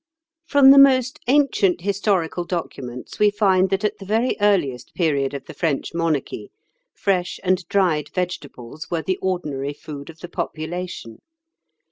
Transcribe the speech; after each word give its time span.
From 0.47 0.71
the 0.71 0.79
most 0.79 1.19
ancient 1.27 1.81
historical 1.81 2.43
documents 2.43 3.19
we 3.19 3.29
find 3.29 3.69
that 3.69 3.83
at 3.83 3.99
the 3.99 4.05
very 4.05 4.35
earliest 4.41 4.95
period 4.95 5.35
of 5.35 5.45
the 5.45 5.53
French 5.53 5.93
monarchy, 5.93 6.49
fresh 6.95 7.39
and 7.43 7.63
dried 7.67 8.09
vegetables 8.11 8.89
were 8.89 9.03
the 9.03 9.17
ordinary 9.17 9.73
food 9.73 10.09
of 10.09 10.17
the 10.17 10.27
population. 10.27 11.19